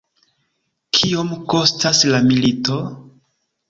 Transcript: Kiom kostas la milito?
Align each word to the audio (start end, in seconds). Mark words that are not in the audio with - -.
Kiom 0.99 1.31
kostas 1.55 2.05
la 2.15 2.25
milito? 2.33 2.85